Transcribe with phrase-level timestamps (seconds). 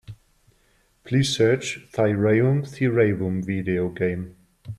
[1.03, 4.35] Please search Thirayum Theeravum video game.